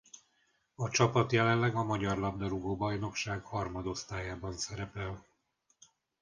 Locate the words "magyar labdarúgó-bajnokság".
1.83-3.43